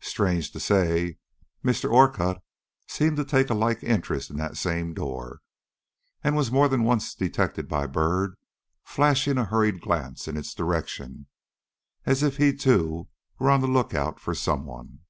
[0.00, 1.18] Strange to say,
[1.64, 1.88] Mr.
[1.88, 2.42] Orcutt
[2.88, 5.40] seemed to take a like interest in that same door,
[6.24, 8.34] and was more than once detected by Byrd
[8.82, 11.28] flashing a hurried glance in its direction,
[12.04, 13.06] as if he, too,
[13.38, 15.02] were on the look out for some one.